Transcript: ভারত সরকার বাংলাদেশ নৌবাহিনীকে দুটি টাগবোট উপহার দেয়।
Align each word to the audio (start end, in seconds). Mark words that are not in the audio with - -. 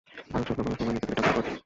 ভারত 0.31 0.45
সরকার 0.47 0.63
বাংলাদেশ 0.67 0.79
নৌবাহিনীকে 0.81 1.07
দুটি 1.09 1.17
টাগবোট 1.17 1.31
উপহার 1.31 1.45
দেয়। 1.45 1.57